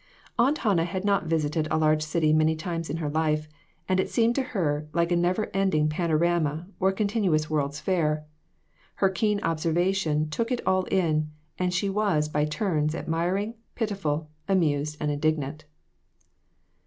Aunt 0.39 0.57
Hannah 0.57 0.83
had 0.85 1.05
not 1.05 1.27
visited 1.27 1.67
a 1.69 1.77
large 1.77 2.01
city 2.01 2.33
many 2.33 2.55
times 2.55 2.89
in 2.89 2.97
her 2.97 3.07
life, 3.11 3.47
and 3.87 3.99
it 3.99 4.09
seemed 4.09 4.33
to 4.33 4.41
her 4.57 4.87
like 4.93 5.11
a 5.11 5.15
never 5.15 5.51
ending 5.53 5.89
panorama 5.89 6.65
or 6.79 6.89
a 6.89 6.93
continuous 6.93 7.51
world's 7.51 7.79
fair. 7.79 8.25
Her 8.95 9.11
keen 9.11 9.39
observation 9.43 10.27
took 10.31 10.51
it 10.51 10.65
all 10.65 10.85
in, 10.85 11.29
and 11.59 11.71
she 11.71 11.87
was 11.87 12.29
by 12.29 12.45
turns 12.45 12.95
admiring, 12.95 13.53
pitiful, 13.75 14.27
amused 14.47 14.97
and 14.99 15.11
indignant. 15.11 15.65